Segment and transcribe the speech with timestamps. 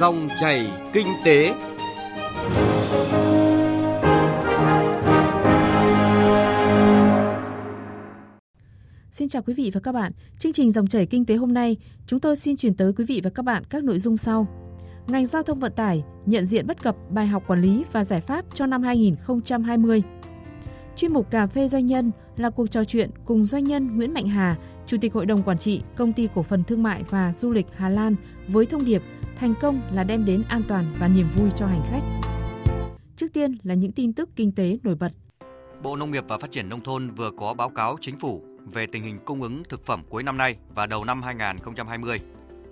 [0.00, 1.54] Dòng chảy kinh tế.
[9.10, 10.12] Xin chào quý vị và các bạn.
[10.38, 13.20] Chương trình Dòng chảy kinh tế hôm nay, chúng tôi xin chuyển tới quý vị
[13.24, 14.46] và các bạn các nội dung sau.
[15.06, 18.20] Ngành giao thông vận tải nhận diện bất cập bài học quản lý và giải
[18.20, 20.02] pháp cho năm 2020.
[20.96, 24.26] Chuyên mục Cà phê Doanh nhân là cuộc trò chuyện cùng doanh nhân Nguyễn Mạnh
[24.26, 24.56] Hà,
[24.86, 27.66] Chủ tịch Hội đồng Quản trị Công ty Cổ phần Thương mại và Du lịch
[27.76, 28.16] Hà Lan
[28.48, 29.02] với thông điệp
[29.36, 32.02] thành công là đem đến an toàn và niềm vui cho hành khách.
[33.16, 35.12] Trước tiên là những tin tức kinh tế nổi bật.
[35.82, 38.86] Bộ Nông nghiệp và Phát triển Nông thôn vừa có báo cáo chính phủ về
[38.92, 42.20] tình hình cung ứng thực phẩm cuối năm nay và đầu năm 2020.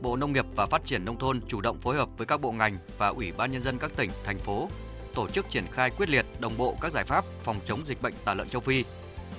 [0.01, 2.53] Bộ Nông nghiệp và Phát triển Nông thôn chủ động phối hợp với các bộ
[2.53, 4.69] ngành và Ủy ban Nhân dân các tỉnh, thành phố
[5.15, 8.15] tổ chức triển khai quyết liệt đồng bộ các giải pháp phòng chống dịch bệnh
[8.25, 8.85] tả lợn châu Phi.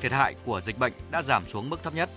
[0.01, 2.09] Thiệt hại của dịch bệnh đã giảm xuống mức thấp nhất.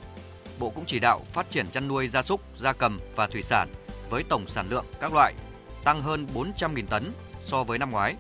[0.59, 3.69] Bộ cũng chỉ đạo phát triển chăn nuôi gia súc, gia cầm và thủy sản
[4.11, 5.35] với tổng sản lượng các loại
[5.85, 7.03] tăng hơn 400.000 tấn
[7.41, 8.17] so với năm ngoái,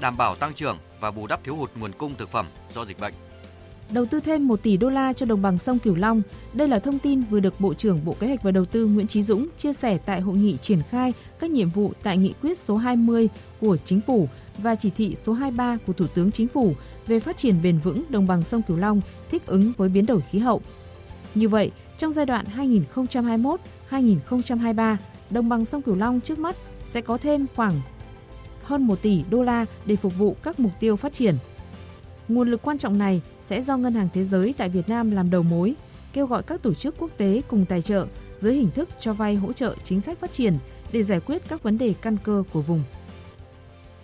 [0.00, 3.00] đảm bảo tăng trưởng và bù đắp thiếu hụt nguồn cung thực phẩm do dịch
[3.00, 3.14] bệnh.
[3.90, 6.22] Đầu tư thêm 1 tỷ đô la cho đồng bằng sông Cửu Long.
[6.52, 9.06] Đây là thông tin vừa được Bộ trưởng Bộ Kế hoạch và Đầu tư Nguyễn
[9.06, 12.58] Chí Dũng chia sẻ tại hội nghị triển khai các nhiệm vụ tại nghị quyết
[12.58, 13.28] số 20
[13.60, 16.74] của Chính phủ và chỉ thị số 23 của Thủ tướng Chính phủ
[17.06, 20.20] về phát triển bền vững đồng bằng sông Cửu Long thích ứng với biến đổi
[20.30, 20.62] khí hậu.
[21.34, 22.44] Như vậy, trong giai đoạn
[23.90, 24.96] 2021-2023,
[25.30, 27.80] đồng bằng sông Cửu Long trước mắt sẽ có thêm khoảng
[28.62, 31.36] hơn 1 tỷ đô la để phục vụ các mục tiêu phát triển.
[32.28, 35.30] Nguồn lực quan trọng này sẽ do Ngân hàng Thế giới tại Việt Nam làm
[35.30, 35.74] đầu mối,
[36.12, 38.06] kêu gọi các tổ chức quốc tế cùng tài trợ
[38.38, 40.58] dưới hình thức cho vay hỗ trợ chính sách phát triển
[40.92, 42.82] để giải quyết các vấn đề căn cơ của vùng.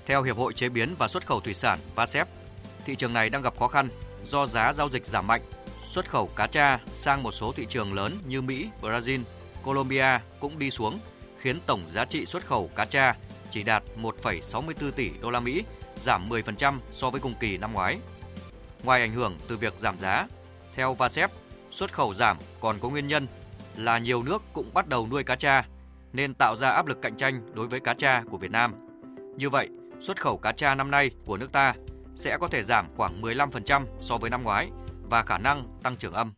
[0.06, 2.28] Theo Hiệp hội Chế biến và Xuất khẩu Thủy sản VASEP,
[2.84, 3.88] thị trường này đang gặp khó khăn
[4.28, 5.42] do giá giao dịch giảm mạnh.
[5.88, 9.20] Xuất khẩu cá tra sang một số thị trường lớn như Mỹ, Brazil,
[9.64, 10.98] Colombia cũng đi xuống,
[11.42, 13.14] khiến tổng giá trị xuất khẩu cá tra
[13.50, 15.64] chỉ đạt 1,64 tỷ đô la Mỹ,
[15.96, 17.98] giảm 10% so với cùng kỳ năm ngoái.
[18.84, 20.28] Ngoài ảnh hưởng từ việc giảm giá,
[20.74, 21.30] theo VASEP,
[21.70, 23.26] xuất khẩu giảm còn có nguyên nhân
[23.76, 25.64] là nhiều nước cũng bắt đầu nuôi cá tra
[26.12, 28.74] nên tạo ra áp lực cạnh tranh đối với cá tra của Việt Nam.
[29.36, 29.68] Như vậy,
[30.00, 31.74] xuất khẩu cá tra năm nay của nước ta
[32.16, 34.70] sẽ có thể giảm khoảng 15% so với năm ngoái
[35.10, 36.32] và khả năng tăng trưởng âm.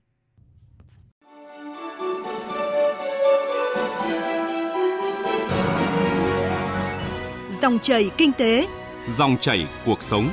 [7.65, 8.69] Dòng chảy kinh tế,
[9.09, 10.29] dòng chảy cuộc sống.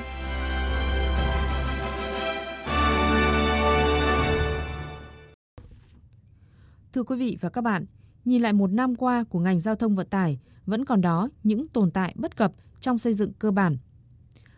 [6.94, 7.86] Thưa quý vị và các bạn,
[8.26, 11.68] nhìn lại một năm qua của ngành giao thông vận tải, vẫn còn đó những
[11.68, 13.78] tồn tại bất cập trong xây dựng cơ bản.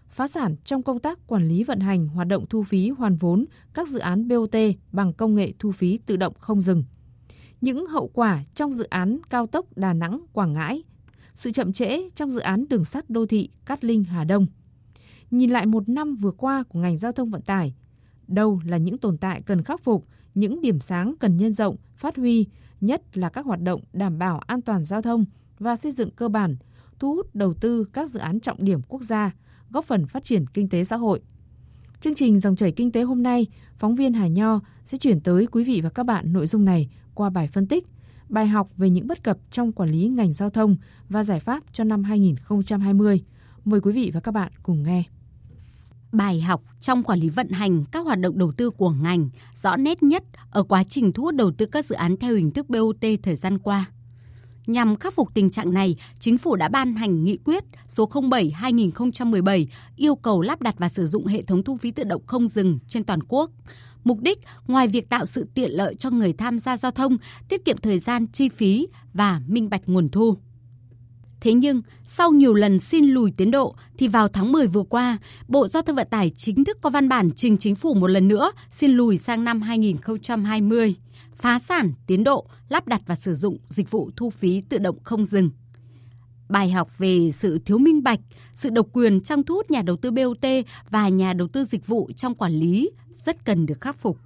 [0.10, 3.46] Phá sản trong công tác quản lý vận hành hoạt động thu phí hoàn vốn
[3.74, 4.56] các dự án BOT
[4.92, 6.84] bằng công nghệ thu phí tự động không dừng.
[7.62, 10.84] Những hậu quả trong dự án cao tốc Đà Nẵng– Quảng Ngãi,
[11.36, 14.48] sự chậm trễ trong dự án đường sắt đô thị Cát Linh– Hà Đông.
[15.32, 17.74] Nhìn lại một năm vừa qua của ngành giao thông vận tải,
[18.28, 22.18] đâu là những tồn tại cần khắc phục, những điểm sáng cần nhân rộng, phát
[22.18, 22.48] huy,
[22.82, 25.26] nhất là các hoạt động đảm bảo an toàn giao thông
[25.60, 26.56] và xây dựng cơ bản,
[27.00, 29.32] thu hút đầu tư các dự án trọng điểm quốc gia,
[29.70, 31.22] góp phần phát triển kinh tế xã hội.
[32.02, 35.48] Chương trình Dòng chảy kinh tế hôm nay, phóng viên Hà Nho sẽ chuyển tới
[35.52, 37.88] quý vị và các bạn nội dung này qua bài phân tích,
[38.34, 40.76] bài học về những bất cập trong quản lý ngành giao thông
[41.10, 43.24] và giải pháp cho năm 2020.
[43.66, 45.04] Mời quý vị và các bạn cùng nghe
[46.12, 49.30] bài học trong quản lý vận hành các hoạt động đầu tư của ngành
[49.62, 52.52] rõ nét nhất ở quá trình thu hút đầu tư các dự án theo hình
[52.52, 53.86] thức BOT thời gian qua.
[54.68, 59.66] Nhằm khắc phục tình trạng này, chính phủ đã ban hành nghị quyết số 07-2017
[59.96, 62.80] yêu cầu lắp đặt và sử dụng hệ thống thu phí tự động không dừng
[62.88, 63.52] trên toàn quốc.
[64.04, 67.18] Mục đích, ngoài việc tạo sự tiện lợi cho người tham gia giao thông,
[67.50, 70.38] tiết kiệm thời gian, chi phí và minh bạch nguồn thu.
[71.42, 75.18] Thế nhưng, sau nhiều lần xin lùi tiến độ thì vào tháng 10 vừa qua,
[75.48, 78.28] Bộ Giao thông Vận tải chính thức có văn bản trình chính phủ một lần
[78.28, 80.96] nữa xin lùi sang năm 2020,
[81.36, 84.98] phá sản tiến độ lắp đặt và sử dụng dịch vụ thu phí tự động
[85.04, 85.50] không dừng.
[86.54, 88.20] Bài học về sự thiếu minh bạch,
[88.52, 90.46] sự độc quyền trong thu hút nhà đầu tư BOT
[90.90, 92.92] và nhà đầu tư dịch vụ trong quản lý
[93.26, 94.18] rất cần được khắc phục.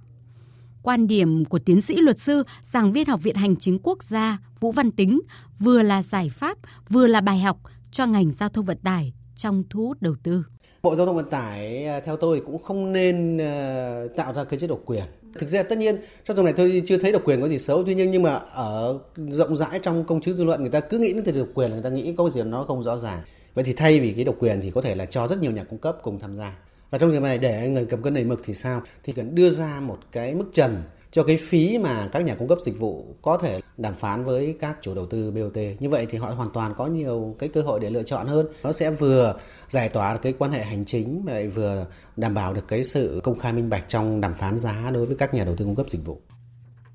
[0.82, 2.42] Quan điểm của tiến sĩ luật sư,
[2.72, 5.20] giảng viên Học viện Hành chính Quốc gia Vũ Văn Tính
[5.58, 6.58] vừa là giải pháp,
[6.88, 7.60] vừa là bài học
[7.92, 10.44] cho ngành giao thông vận tải trong thu hút đầu tư.
[10.82, 14.58] Bộ Giao thông Vận tải à, theo tôi cũng không nên à, tạo ra cái
[14.58, 15.04] chế độc quyền.
[15.38, 17.84] Thực ra tất nhiên, trong trường này tôi chưa thấy độc quyền có gì xấu,
[17.84, 20.98] tuy nhiên nhưng mà ở rộng rãi trong công chúng dư luận, người ta cứ
[20.98, 23.22] nghĩ đến từ độc quyền người ta nghĩ có gì nó không rõ ràng.
[23.54, 25.64] Vậy thì thay vì cái độc quyền thì có thể là cho rất nhiều nhà
[25.64, 26.58] cung cấp cùng tham gia.
[26.90, 28.82] Và trong trường này, để người cầm cân đầy mực thì sao?
[29.04, 32.48] Thì cần đưa ra một cái mức trần cho cái phí mà các nhà cung
[32.48, 35.56] cấp dịch vụ có thể đàm phán với các chủ đầu tư BOT.
[35.80, 38.46] Như vậy thì họ hoàn toàn có nhiều cái cơ hội để lựa chọn hơn.
[38.62, 39.34] Nó sẽ vừa
[39.68, 43.20] giải tỏa cái quan hệ hành chính, mà lại vừa đảm bảo được cái sự
[43.24, 45.76] công khai minh bạch trong đàm phán giá đối với các nhà đầu tư cung
[45.76, 46.20] cấp dịch vụ.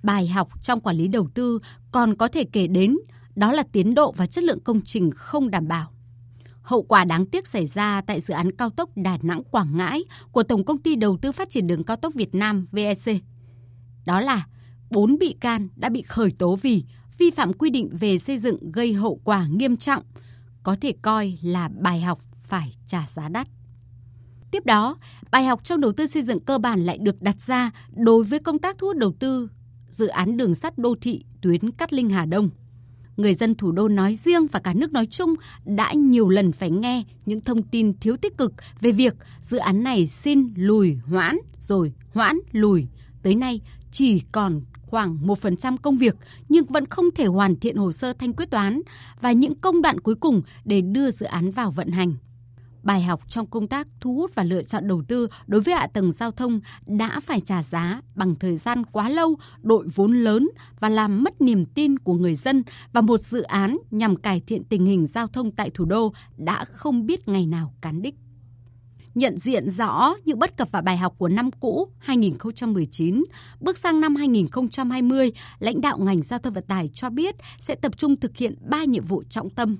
[0.03, 1.59] Bài học trong quản lý đầu tư
[1.91, 2.97] còn có thể kể đến,
[3.35, 5.89] đó là tiến độ và chất lượng công trình không đảm bảo.
[6.61, 10.03] Hậu quả đáng tiếc xảy ra tại dự án cao tốc Đà Nẵng Quảng Ngãi
[10.31, 13.23] của Tổng công ty Đầu tư Phát triển đường cao tốc Việt Nam VEC.
[14.05, 14.47] Đó là
[14.89, 16.83] bốn bị can đã bị khởi tố vì
[17.17, 20.03] vi phạm quy định về xây dựng gây hậu quả nghiêm trọng,
[20.63, 23.47] có thể coi là bài học phải trả giá đắt.
[24.51, 24.97] Tiếp đó,
[25.31, 28.39] bài học trong đầu tư xây dựng cơ bản lại được đặt ra đối với
[28.39, 29.49] công tác thu hút đầu tư
[29.89, 32.49] dự án đường sắt đô thị tuyến Cát Linh Hà Đông.
[33.17, 35.33] Người dân thủ đô nói riêng và cả nước nói chung
[35.65, 39.83] đã nhiều lần phải nghe những thông tin thiếu tích cực về việc dự án
[39.83, 42.87] này xin lùi hoãn rồi hoãn lùi.
[43.23, 43.61] Tới nay
[43.93, 46.15] chỉ còn khoảng 1% công việc
[46.49, 48.81] nhưng vẫn không thể hoàn thiện hồ sơ thanh quyết toán
[49.21, 52.15] và những công đoạn cuối cùng để đưa dự án vào vận hành.
[52.83, 55.87] Bài học trong công tác thu hút và lựa chọn đầu tư đối với hạ
[55.87, 60.49] tầng giao thông đã phải trả giá bằng thời gian quá lâu, đội vốn lớn
[60.79, 62.63] và làm mất niềm tin của người dân
[62.93, 66.65] và một dự án nhằm cải thiện tình hình giao thông tại thủ đô đã
[66.65, 68.15] không biết ngày nào cán đích
[69.15, 73.23] nhận diện rõ những bất cập và bài học của năm cũ 2019,
[73.59, 77.97] bước sang năm 2020, lãnh đạo ngành giao thông vận tải cho biết sẽ tập
[77.97, 79.77] trung thực hiện 3 nhiệm vụ trọng tâm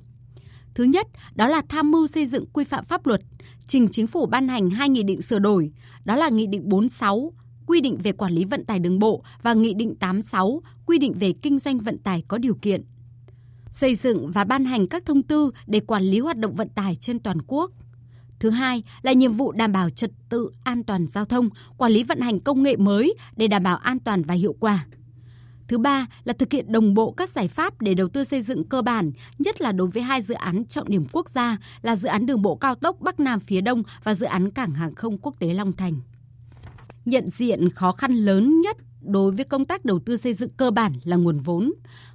[0.75, 3.21] Thứ nhất, đó là tham mưu xây dựng quy phạm pháp luật,
[3.67, 5.71] trình chính phủ ban hành hai nghị định sửa đổi,
[6.05, 7.33] đó là Nghị định 46
[7.67, 11.13] quy định về quản lý vận tải đường bộ và Nghị định 86 quy định
[11.13, 12.83] về kinh doanh vận tải có điều kiện.
[13.71, 16.95] Xây dựng và ban hành các thông tư để quản lý hoạt động vận tải
[16.95, 17.71] trên toàn quốc.
[18.43, 22.03] Thứ hai là nhiệm vụ đảm bảo trật tự an toàn giao thông, quản lý
[22.03, 24.85] vận hành công nghệ mới để đảm bảo an toàn và hiệu quả.
[25.67, 28.63] Thứ ba là thực hiện đồng bộ các giải pháp để đầu tư xây dựng
[28.63, 32.07] cơ bản, nhất là đối với hai dự án trọng điểm quốc gia là dự
[32.07, 35.17] án đường bộ cao tốc Bắc Nam phía Đông và dự án cảng hàng không
[35.17, 35.93] quốc tế Long Thành.
[37.05, 40.71] Nhận diện khó khăn lớn nhất đối với công tác đầu tư xây dựng cơ
[40.71, 41.73] bản là nguồn vốn.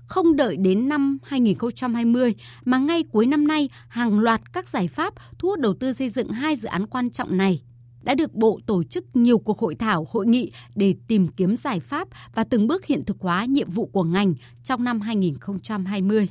[0.09, 2.35] Không đợi đến năm 2020
[2.65, 6.11] mà ngay cuối năm nay, hàng loạt các giải pháp thu hút đầu tư xây
[6.11, 7.63] dựng hai dự án quan trọng này
[8.03, 11.81] đã được Bộ tổ chức nhiều cuộc hội thảo, hội nghị để tìm kiếm giải
[11.81, 14.35] pháp và từng bước hiện thực hóa nhiệm vụ của ngành
[14.65, 16.29] trong năm 2020.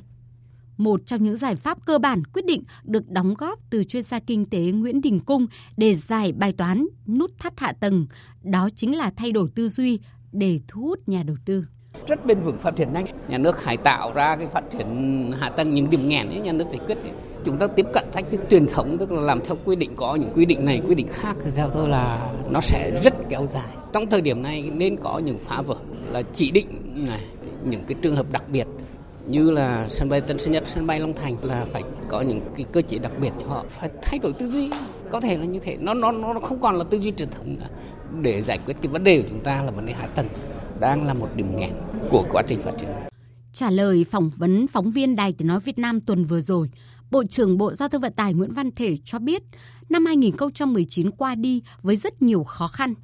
[0.76, 4.20] Một trong những giải pháp cơ bản quyết định được đóng góp từ chuyên gia
[4.20, 5.46] kinh tế Nguyễn Đình Cung
[5.76, 8.06] để giải bài toán nút thắt hạ tầng,
[8.42, 9.98] đó chính là thay đổi tư duy
[10.32, 11.64] để thu hút nhà đầu tư
[12.06, 13.04] rất bền vững phát triển nhanh.
[13.28, 16.52] Nhà nước phải tạo ra cái phát triển hạ tầng những điểm nghẽn ấy nhà
[16.52, 17.12] nước giải quyết ấy.
[17.44, 20.14] chúng ta tiếp cận thách thức truyền thống tức là làm theo quy định có
[20.14, 23.46] những quy định này quy định khác thì theo tôi là nó sẽ rất kéo
[23.46, 23.68] dài.
[23.92, 25.76] Trong thời điểm này nên có những phá vỡ
[26.12, 26.66] là chỉ định
[27.08, 27.20] này
[27.64, 28.66] những cái trường hợp đặc biệt
[29.26, 32.40] như là sân bay Tân Sơn Nhất, sân bay Long Thành là phải có những
[32.56, 34.70] cái cơ chế đặc biệt cho họ phải thay đổi tư duy.
[35.10, 37.56] Có thể là như thế nó nó nó không còn là tư duy truyền thống
[37.60, 37.66] nữa.
[38.20, 40.26] Để giải quyết cái vấn đề của chúng ta là vấn đề hạ tầng
[40.80, 41.70] đang là một điểm nghẽn
[42.10, 42.90] của quá trình phát triển.
[43.52, 46.70] Trả lời phỏng vấn phóng viên Đài Tiếng Nói Việt Nam tuần vừa rồi,
[47.10, 49.42] Bộ trưởng Bộ Giao thông Vận tải Nguyễn Văn Thể cho biết
[49.88, 52.94] năm 2019 qua đi với rất nhiều khó khăn,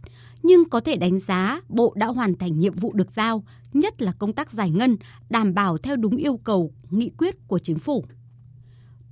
[0.42, 4.12] nhưng có thể đánh giá Bộ đã hoàn thành nhiệm vụ được giao, nhất là
[4.12, 4.96] công tác giải ngân,
[5.30, 8.04] đảm bảo theo đúng yêu cầu nghị quyết của chính phủ.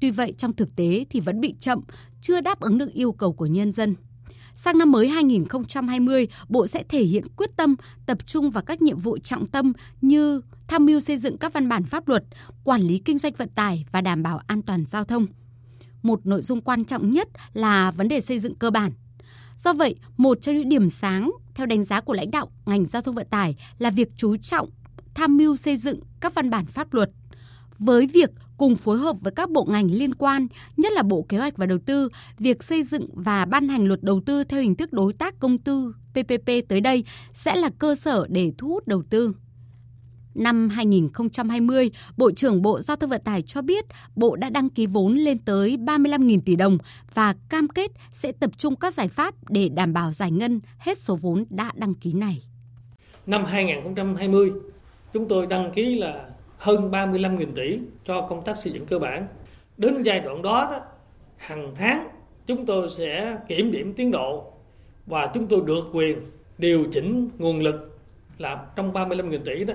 [0.01, 1.81] Tuy vậy trong thực tế thì vẫn bị chậm,
[2.21, 3.95] chưa đáp ứng được yêu cầu của nhân dân.
[4.55, 8.97] Sang năm mới 2020, Bộ sẽ thể hiện quyết tâm tập trung vào các nhiệm
[8.97, 12.25] vụ trọng tâm như tham mưu xây dựng các văn bản pháp luật,
[12.65, 15.27] quản lý kinh doanh vận tải và đảm bảo an toàn giao thông.
[16.03, 18.93] Một nội dung quan trọng nhất là vấn đề xây dựng cơ bản.
[19.57, 23.03] Do vậy, một trong những điểm sáng theo đánh giá của lãnh đạo ngành giao
[23.03, 24.71] thông vận tải là việc chú trọng
[25.15, 27.11] tham mưu xây dựng các văn bản pháp luật
[27.79, 28.31] với việc
[28.63, 31.67] cùng phối hợp với các bộ ngành liên quan, nhất là Bộ Kế hoạch và
[31.67, 35.13] Đầu tư, việc xây dựng và ban hành luật đầu tư theo hình thức đối
[35.13, 39.33] tác công tư PPP tới đây sẽ là cơ sở để thu hút đầu tư.
[40.35, 43.85] Năm 2020, Bộ trưởng Bộ Giao thông Vận tải cho biết
[44.17, 46.79] Bộ đã đăng ký vốn lên tới 35.000 tỷ đồng
[47.15, 50.99] và cam kết sẽ tập trung các giải pháp để đảm bảo giải ngân hết
[50.99, 52.43] số vốn đã đăng ký này.
[53.27, 54.53] Năm 2020,
[55.13, 56.32] chúng tôi đăng ký là
[56.63, 59.27] hơn 35.000 tỷ cho công tác xây dựng cơ bản.
[59.77, 60.81] Đến giai đoạn đó, đó
[61.37, 62.09] hàng tháng
[62.47, 64.53] chúng tôi sẽ kiểm điểm tiến độ
[65.07, 66.19] và chúng tôi được quyền
[66.59, 67.99] điều chỉnh nguồn lực
[68.39, 69.75] là trong 35.000 tỷ đó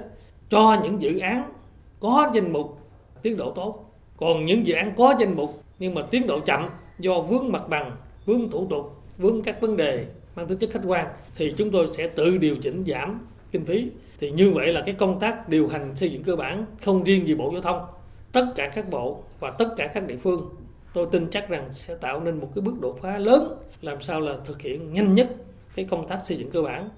[0.50, 1.52] cho những dự án
[2.00, 2.80] có danh mục
[3.22, 3.94] tiến độ tốt.
[4.18, 7.70] Còn những dự án có danh mục nhưng mà tiến độ chậm do vướng mặt
[7.70, 11.72] bằng, vướng thủ tục, vướng các vấn đề mang tính chất khách quan thì chúng
[11.72, 13.20] tôi sẽ tự điều chỉnh giảm
[13.58, 13.92] kinh phí.
[14.20, 17.28] Thì như vậy là cái công tác điều hành xây dựng cơ bản không riêng
[17.28, 17.86] gì bộ giao thông
[18.32, 20.50] tất cả các bộ và tất cả các địa phương.
[20.94, 24.22] Tôi tin chắc rằng sẽ tạo nên một cái bước đột phá lớn làm sao
[24.22, 25.36] là thực hiện nhanh nhất
[25.76, 26.90] cái công tác xây dựng cơ bản.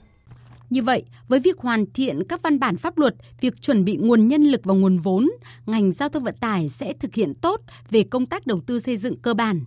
[0.70, 4.28] Như vậy, với việc hoàn thiện các văn bản pháp luật, việc chuẩn bị nguồn
[4.28, 5.30] nhân lực và nguồn vốn,
[5.66, 8.98] ngành giao thông vận tải sẽ thực hiện tốt về công tác đầu tư xây
[8.98, 9.62] dựng cơ bản.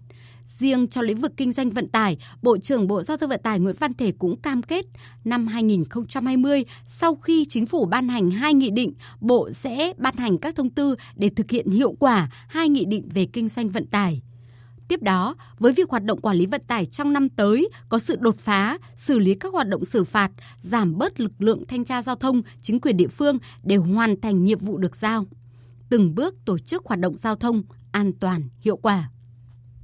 [0.46, 3.60] Riêng cho lĩnh vực kinh doanh vận tải, Bộ trưởng Bộ Giao thông Vận tải
[3.60, 4.86] Nguyễn Văn Thể cũng cam kết
[5.24, 10.38] năm 2020 sau khi chính phủ ban hành hai nghị định, Bộ sẽ ban hành
[10.38, 13.86] các thông tư để thực hiện hiệu quả hai nghị định về kinh doanh vận
[13.86, 14.22] tải.
[14.88, 18.16] Tiếp đó, với việc hoạt động quản lý vận tải trong năm tới có sự
[18.16, 20.30] đột phá, xử lý các hoạt động xử phạt,
[20.60, 24.44] giảm bớt lực lượng thanh tra giao thông, chính quyền địa phương để hoàn thành
[24.44, 25.24] nhiệm vụ được giao.
[25.88, 29.10] Từng bước tổ chức hoạt động giao thông an toàn, hiệu quả.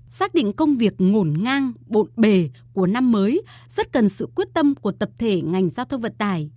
[0.09, 3.43] Xác định công việc ngổn ngang, bộn bề của năm mới
[3.77, 6.51] rất cần sự quyết tâm của tập thể ngành giao thông vận tải,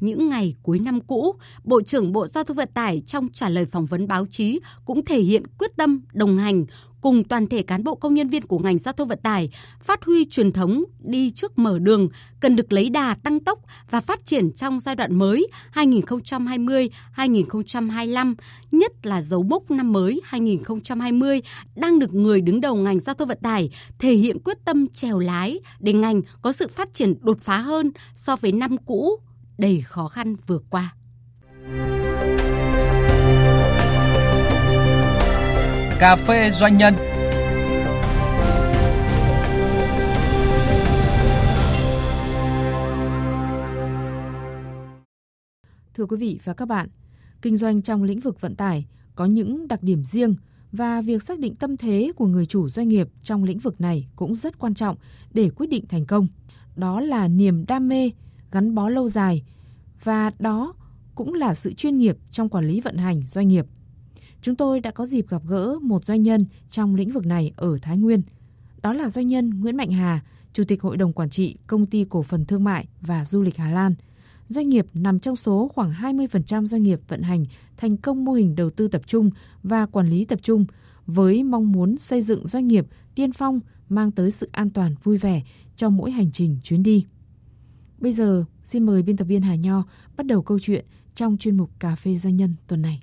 [0.00, 1.34] những ngày cuối năm cũ,
[1.64, 5.04] Bộ trưởng Bộ Giao thông Vận tải trong trả lời phỏng vấn báo chí cũng
[5.04, 6.64] thể hiện quyết tâm đồng hành
[7.06, 10.04] cùng toàn thể cán bộ công nhân viên của ngành giao thông vận tải phát
[10.04, 12.08] huy truyền thống đi trước mở đường
[12.40, 13.58] cần được lấy đà tăng tốc
[13.90, 18.34] và phát triển trong giai đoạn mới 2020-2025,
[18.72, 21.42] nhất là dấu mốc năm mới 2020
[21.76, 25.18] đang được người đứng đầu ngành giao thông vận tải thể hiện quyết tâm trèo
[25.18, 29.10] lái để ngành có sự phát triển đột phá hơn so với năm cũ
[29.58, 30.94] đầy khó khăn vừa qua.
[35.98, 36.94] Cà phê doanh nhân
[45.94, 46.88] Thưa quý vị và các bạn,
[47.42, 50.34] kinh doanh trong lĩnh vực vận tải có những đặc điểm riêng
[50.72, 54.08] và việc xác định tâm thế của người chủ doanh nghiệp trong lĩnh vực này
[54.16, 54.96] cũng rất quan trọng
[55.34, 56.28] để quyết định thành công.
[56.76, 58.10] Đó là niềm đam mê,
[58.50, 59.42] gắn bó lâu dài
[60.04, 60.74] và đó
[61.14, 63.66] cũng là sự chuyên nghiệp trong quản lý vận hành doanh nghiệp.
[64.42, 67.78] Chúng tôi đã có dịp gặp gỡ một doanh nhân trong lĩnh vực này ở
[67.82, 68.22] Thái Nguyên.
[68.82, 70.20] Đó là doanh nhân Nguyễn Mạnh Hà,
[70.52, 73.56] Chủ tịch Hội đồng Quản trị Công ty Cổ phần Thương mại và Du lịch
[73.56, 73.94] Hà Lan.
[74.48, 77.44] Doanh nghiệp nằm trong số khoảng 20% doanh nghiệp vận hành
[77.76, 79.30] thành công mô hình đầu tư tập trung
[79.62, 80.64] và quản lý tập trung
[81.06, 85.16] với mong muốn xây dựng doanh nghiệp tiên phong mang tới sự an toàn vui
[85.16, 85.42] vẻ
[85.76, 87.06] cho mỗi hành trình chuyến đi.
[87.98, 89.82] Bây giờ, xin mời biên tập viên Hà Nho
[90.16, 93.00] bắt đầu câu chuyện trong chuyên mục Cà phê Doanh nhân tuần này.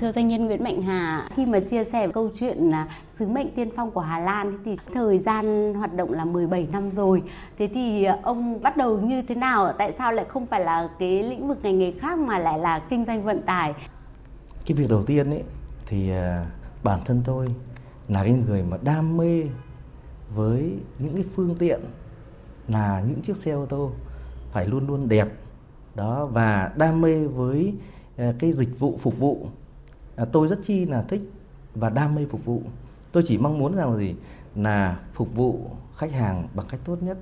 [0.00, 3.54] Thưa doanh nhân Nguyễn Mạnh Hà, khi mà chia sẻ câu chuyện là sứ mệnh
[3.54, 7.22] tiên phong của Hà Lan thì thời gian hoạt động là 17 năm rồi.
[7.58, 9.72] Thế thì ờ, ông bắt đầu như thế nào?
[9.78, 12.78] Tại sao lại không phải là cái lĩnh vực ngành nghề khác mà lại là
[12.78, 13.74] kinh doanh vận tải?
[14.66, 15.42] Cái việc đầu tiên ấy
[15.86, 16.44] thì ờ,
[16.82, 17.48] bản thân tôi
[18.08, 19.42] là cái người mà đam mê
[20.34, 21.80] với những cái phương tiện
[22.68, 23.90] là những chiếc xe ô tô
[24.52, 25.28] phải luôn luôn đẹp
[25.94, 27.74] đó và đam mê với
[28.16, 29.48] ờ, cái dịch vụ phục vụ
[30.16, 31.20] à, tôi rất chi là thích
[31.74, 32.62] và đam mê phục vụ.
[33.12, 34.14] Tôi chỉ mong muốn rằng là gì?
[34.54, 35.60] Là phục vụ
[35.96, 37.18] khách hàng bằng cách tốt nhất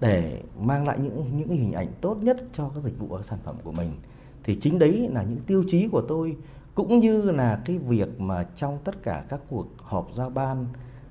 [0.00, 3.38] để mang lại những những hình ảnh tốt nhất cho các dịch vụ và sản
[3.44, 3.92] phẩm của mình.
[4.44, 6.36] Thì chính đấy là những tiêu chí của tôi
[6.74, 10.66] cũng như là cái việc mà trong tất cả các cuộc họp giao ban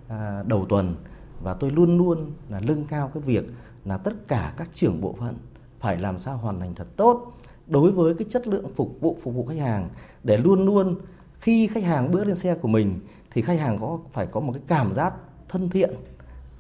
[0.08, 0.96] à, đầu tuần
[1.42, 3.44] và tôi luôn luôn là lưng cao cái việc
[3.86, 5.36] là tất cả các trưởng bộ phận
[5.80, 7.34] phải làm sao hoàn thành thật tốt
[7.68, 9.90] đối với cái chất lượng phục vụ phục vụ khách hàng
[10.24, 10.96] để luôn luôn
[11.40, 13.00] khi khách hàng bước lên xe của mình
[13.32, 15.14] thì khách hàng có phải có một cái cảm giác
[15.50, 15.90] thân thiện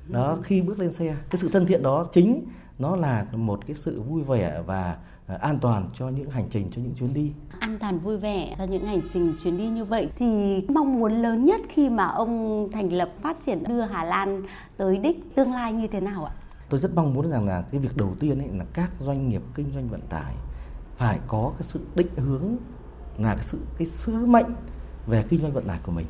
[0.08, 2.46] đó khi bước lên xe cái sự thân thiện đó chính
[2.80, 6.68] nó là một cái sự vui vẻ và à, an toàn cho những hành trình
[6.72, 9.86] cho những chuyến đi an toàn vui vẻ cho những hành trình chuyến đi như
[9.86, 14.04] vậy thì mong muốn lớn nhất khi mà ông thành lập phát triển đưa Hà
[14.04, 14.44] Lan
[14.78, 16.32] tới đích tương lai như thế nào ạ?
[16.70, 19.42] Tôi rất mong muốn rằng là cái việc đầu tiên ấy là các doanh nghiệp
[19.56, 20.34] kinh doanh vận tải
[20.98, 22.58] phải có cái sự định hướng
[23.18, 24.46] là cái sự cái sứ mệnh
[25.08, 26.06] về kinh doanh vận tải của mình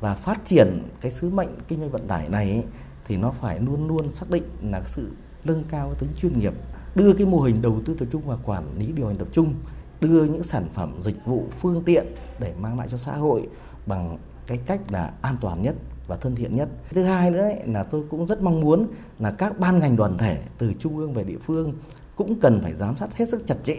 [0.00, 2.64] và phát triển cái sứ mệnh kinh doanh vận tải này ấy,
[3.04, 5.10] thì nó phải luôn luôn xác định là sự
[5.44, 6.54] nâng cao tính chuyên nghiệp
[6.94, 9.54] đưa cái mô hình đầu tư tập trung và quản lý điều hành tập trung
[10.00, 12.06] đưa những sản phẩm dịch vụ phương tiện
[12.38, 13.48] để mang lại cho xã hội
[13.86, 15.74] bằng cái cách là an toàn nhất
[16.06, 16.68] và thân thiện nhất.
[16.90, 18.86] Thứ hai nữa ấy, là tôi cũng rất mong muốn
[19.18, 21.72] là các ban ngành đoàn thể từ trung ương về địa phương
[22.16, 23.76] cũng cần phải giám sát hết sức chặt chẽ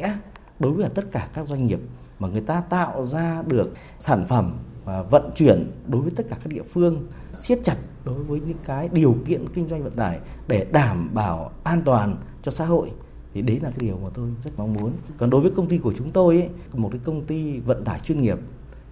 [0.60, 1.80] đối với tất cả các doanh nghiệp
[2.22, 6.36] mà người ta tạo ra được sản phẩm và vận chuyển đối với tất cả
[6.44, 7.76] các địa phương siết chặt
[8.06, 12.18] đối với những cái điều kiện kinh doanh vận tải để đảm bảo an toàn
[12.44, 12.92] cho xã hội.
[13.34, 14.92] Thì đấy là cái điều mà tôi rất mong muốn.
[15.18, 18.00] Còn đối với công ty của chúng tôi ấy, một cái công ty vận tải
[18.00, 18.40] chuyên nghiệp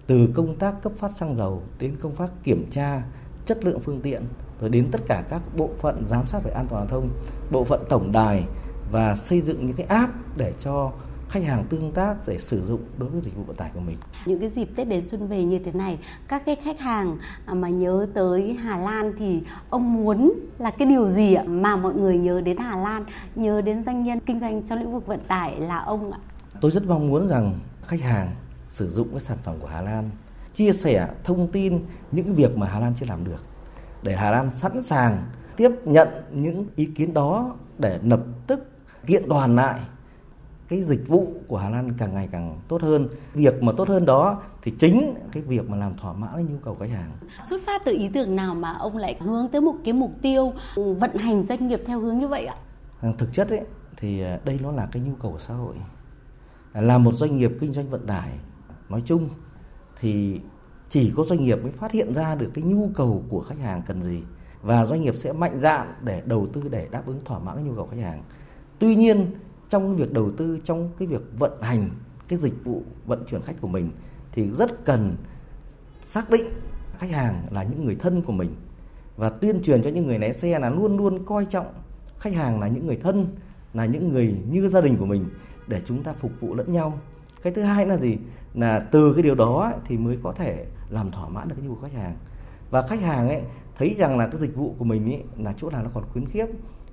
[0.06, 3.02] từ công tác cấp phát xăng dầu đến công tác kiểm tra
[3.46, 4.22] chất lượng phương tiện
[4.60, 7.10] rồi đến tất cả các bộ phận giám sát về an toàn giao thông
[7.50, 8.44] bộ phận tổng đài
[8.92, 10.92] và xây dựng những cái app để cho
[11.30, 13.96] khách hàng tương tác để sử dụng đối với dịch vụ vận tải của mình.
[14.26, 17.68] Những cái dịp Tết đến xuân về như thế này, các cái khách hàng mà
[17.68, 22.40] nhớ tới Hà Lan thì ông muốn là cái điều gì mà mọi người nhớ
[22.40, 25.78] đến Hà Lan, nhớ đến doanh nhân kinh doanh trong lĩnh vực vận tải là
[25.78, 26.18] ông ạ?
[26.60, 28.34] Tôi rất mong muốn rằng khách hàng
[28.68, 30.10] sử dụng cái sản phẩm của Hà Lan,
[30.54, 33.44] chia sẻ thông tin những việc mà Hà Lan chưa làm được
[34.02, 35.24] để Hà Lan sẵn sàng
[35.56, 38.70] tiếp nhận những ý kiến đó để lập tức
[39.06, 39.80] kiện toàn lại
[40.70, 43.08] cái dịch vụ của Hà Lan càng ngày càng tốt hơn.
[43.34, 46.56] Việc mà tốt hơn đó thì chính cái việc mà làm thỏa mãn cái nhu
[46.64, 47.10] cầu khách hàng.
[47.48, 50.52] Xuất phát từ ý tưởng nào mà ông lại hướng tới một cái mục tiêu
[50.76, 52.56] vận hành doanh nghiệp theo hướng như vậy ạ?
[53.00, 53.60] À, thực chất ấy
[53.96, 55.74] thì à, đây nó là cái nhu cầu của xã hội.
[56.74, 58.30] Là một doanh nghiệp kinh doanh vận tải
[58.88, 59.28] nói chung
[60.00, 60.40] thì
[60.88, 63.82] chỉ có doanh nghiệp mới phát hiện ra được cái nhu cầu của khách hàng
[63.86, 64.22] cần gì
[64.62, 67.64] và doanh nghiệp sẽ mạnh dạn để đầu tư để đáp ứng thỏa mãn cái
[67.64, 68.22] nhu cầu khách hàng.
[68.78, 69.26] Tuy nhiên
[69.70, 71.90] trong cái việc đầu tư, trong cái việc vận hành
[72.28, 73.90] cái dịch vụ vận chuyển khách của mình
[74.32, 75.16] thì rất cần
[76.00, 76.44] xác định
[76.98, 78.54] khách hàng là những người thân của mình.
[79.16, 81.66] Và tuyên truyền cho những người lái xe là luôn luôn coi trọng
[82.18, 83.26] khách hàng là những người thân,
[83.74, 85.24] là những người như gia đình của mình
[85.66, 86.98] để chúng ta phục vụ lẫn nhau.
[87.42, 88.16] Cái thứ hai là gì?
[88.54, 91.74] Là từ cái điều đó thì mới có thể làm thỏa mãn được cái nhu
[91.74, 92.16] cầu khách hàng.
[92.70, 93.42] Và khách hàng ấy,
[93.76, 96.26] thấy rằng là cái dịch vụ của mình ấy là chỗ nào nó còn khuyến
[96.26, 96.46] khiếp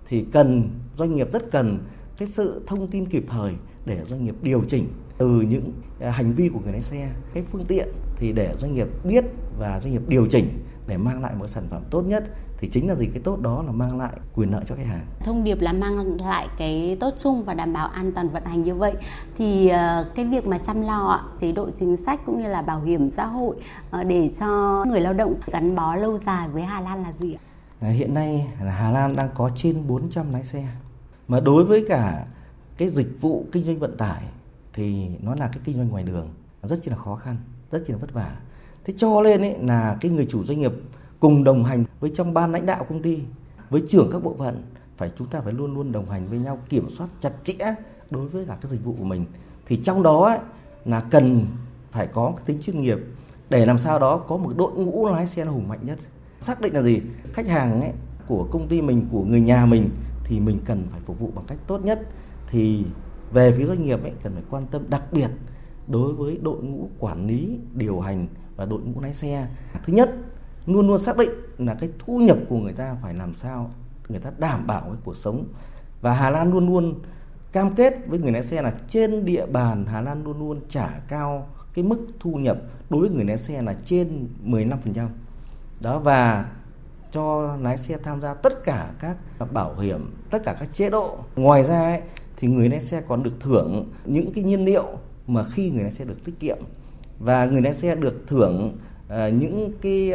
[0.07, 1.79] thì cần, doanh nghiệp rất cần
[2.17, 3.53] cái sự thông tin kịp thời
[3.85, 5.71] để doanh nghiệp điều chỉnh từ những
[6.01, 9.25] à, hành vi của người lái xe cái phương tiện thì để doanh nghiệp biết
[9.59, 12.23] và doanh nghiệp điều chỉnh để mang lại một sản phẩm tốt nhất
[12.57, 15.05] thì chính là gì cái tốt đó là mang lại quyền lợi cho khách hàng.
[15.19, 18.63] Thông điệp là mang lại cái tốt chung và đảm bảo an toàn vận hành
[18.63, 18.93] như vậy
[19.37, 22.81] thì ờ, cái việc mà chăm lo chế độ chính sách cũng như là bảo
[22.81, 23.55] hiểm xã hội
[23.91, 27.33] ờ, để cho người lao động gắn bó lâu dài với Hà Lan là gì
[27.33, 27.41] ạ?
[27.79, 30.67] À, hiện nay là Hà Lan đang có trên 400 lái xe
[31.27, 32.25] mà đối với cả
[32.77, 34.23] cái dịch vụ kinh doanh vận tải
[34.73, 36.29] thì nó là cái kinh doanh ngoài đường
[36.63, 37.37] rất chi là khó khăn
[37.71, 38.35] rất chi là vất vả.
[38.85, 40.71] Thế cho nên ấy là cái người chủ doanh nghiệp
[41.19, 43.19] cùng đồng hành với trong ban lãnh đạo công ty
[43.69, 44.63] với trưởng các bộ phận
[44.97, 47.75] phải chúng ta phải luôn luôn đồng hành với nhau kiểm soát chặt chẽ
[48.09, 49.25] đối với cả cái dịch vụ của mình.
[49.65, 50.39] Thì trong đó ấy,
[50.85, 51.45] là cần
[51.91, 52.97] phải có cái tính chuyên nghiệp
[53.49, 55.99] để làm sao đó có một đội ngũ lái xe hùng mạnh nhất.
[56.39, 57.01] Xác định là gì?
[57.33, 57.91] Khách hàng ấy
[58.27, 59.89] của công ty mình của người nhà mình
[60.27, 62.01] thì mình cần phải phục vụ bằng cách tốt nhất.
[62.47, 62.85] Thì
[63.31, 65.29] về phía doanh nghiệp ấy, cần phải quan tâm đặc biệt
[65.87, 69.47] đối với đội ngũ quản lý, điều hành và đội ngũ lái xe.
[69.83, 70.15] Thứ nhất,
[70.65, 73.71] luôn luôn xác định là cái thu nhập của người ta phải làm sao
[74.09, 75.45] người ta đảm bảo cái cuộc sống.
[76.01, 76.99] Và Hà Lan luôn luôn
[77.51, 80.89] cam kết với người lái xe là trên địa bàn Hà Lan luôn luôn trả
[81.07, 82.57] cao cái mức thu nhập
[82.89, 85.07] đối với người lái xe là trên 15%
[85.79, 86.51] đó, và
[87.17, 89.17] cho lái xe tham gia tất cả các
[89.51, 91.17] bảo hiểm, tất cả các chế độ.
[91.35, 92.01] Ngoài ra ấy,
[92.37, 94.85] thì người lái xe còn được thưởng những cái nhiên liệu
[95.27, 96.57] mà khi người lái xe được tiết kiệm
[97.19, 100.13] và người lái xe được thưởng uh, những cái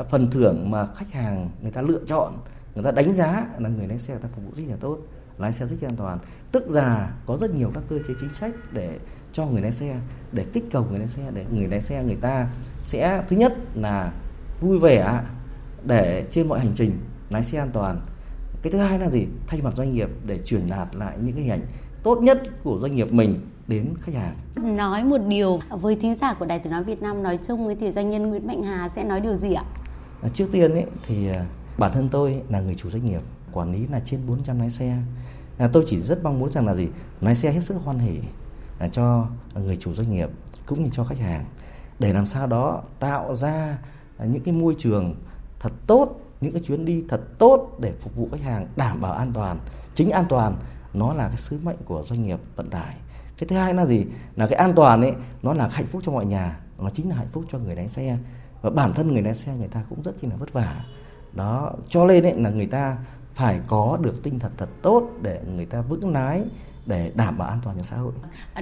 [0.00, 2.38] uh, phần thưởng mà khách hàng người ta lựa chọn,
[2.74, 4.98] người ta đánh giá là người lái xe người ta phục vụ rất là tốt,
[5.38, 6.18] lái xe rất an toàn.
[6.52, 8.98] Tức là có rất nhiều các cơ chế chính sách để
[9.32, 9.96] cho người lái xe
[10.32, 12.48] để kích cầu người lái xe để người lái xe người ta
[12.80, 14.12] sẽ thứ nhất là
[14.60, 15.20] vui vẻ
[15.84, 16.98] để trên mọi hành trình
[17.30, 18.00] lái xe an toàn
[18.62, 21.42] cái thứ hai là gì thay mặt doanh nghiệp để truyền đạt lại những cái
[21.42, 21.66] hình ảnh
[22.02, 24.36] tốt nhất của doanh nghiệp mình đến khách hàng.
[24.76, 27.74] Nói một điều với thính giả của Đài Tiếng nói Việt Nam nói chung với
[27.74, 29.64] thì doanh nhân Nguyễn Mạnh Hà sẽ nói điều gì ạ?
[30.22, 31.46] À, trước tiên ấy thì à,
[31.78, 33.20] bản thân tôi là người chủ doanh nghiệp,
[33.52, 34.96] quản lý là trên 400 lái xe.
[35.58, 36.88] À, tôi chỉ rất mong muốn rằng là gì?
[37.20, 38.18] Lái xe hết sức hoan hỉ
[38.78, 40.28] à, cho người chủ doanh nghiệp
[40.66, 41.44] cũng như cho khách hàng
[41.98, 43.78] để làm sao đó tạo ra
[44.24, 45.14] những cái môi trường
[45.60, 49.12] thật tốt những cái chuyến đi thật tốt để phục vụ khách hàng đảm bảo
[49.12, 49.58] an toàn
[49.94, 50.56] chính an toàn
[50.94, 52.94] nó là cái sứ mệnh của doanh nghiệp vận tải
[53.38, 56.12] cái thứ hai là gì là cái an toàn ấy nó là hạnh phúc cho
[56.12, 58.18] mọi nhà nó chính là hạnh phúc cho người lái xe
[58.62, 60.84] và bản thân người lái xe người ta cũng rất chi là vất vả
[61.32, 62.96] đó cho nên ấy là người ta
[63.34, 66.42] phải có được tinh thần thật tốt để người ta vững lái
[66.86, 68.12] để đảm bảo an toàn cho xã hội.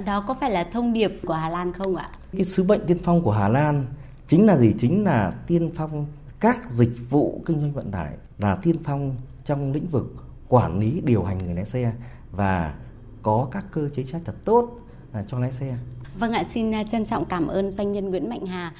[0.05, 2.09] Đó có phải là thông điệp của Hà Lan không ạ?
[2.31, 3.85] Cái sứ mệnh tiên phong của Hà Lan
[4.27, 4.73] chính là gì?
[4.77, 6.05] Chính là tiên phong
[6.39, 10.15] các dịch vụ kinh doanh vận tải là tiên phong trong lĩnh vực
[10.47, 11.93] quản lý điều hành người lái xe
[12.31, 12.75] và
[13.21, 14.79] có các cơ chế chính thật tốt
[15.11, 15.77] à, cho lái xe.
[16.19, 18.73] Vâng ạ, xin à, trân trọng cảm ơn doanh nhân Nguyễn Mạnh Hà.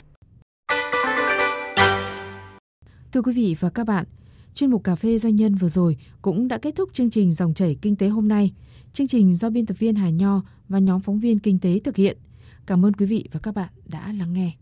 [3.12, 4.06] Thưa quý vị và các bạn,
[4.54, 7.54] chuyên mục cà phê doanh nhân vừa rồi cũng đã kết thúc chương trình dòng
[7.54, 8.54] chảy kinh tế hôm nay.
[8.93, 11.95] Chương trình do biên tập viên Hà Nho và nhóm phóng viên kinh tế thực
[11.95, 12.17] hiện.
[12.65, 14.52] Cảm ơn quý vị và các bạn đã lắng nghe.